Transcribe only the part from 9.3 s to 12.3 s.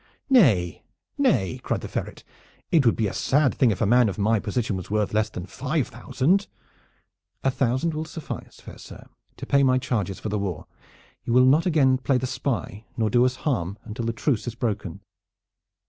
to pay my charges for the war. You will not again play the